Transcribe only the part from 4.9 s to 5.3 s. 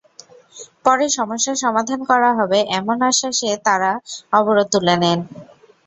নেন।